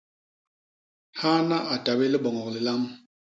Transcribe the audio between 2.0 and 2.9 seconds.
liboñok lilam.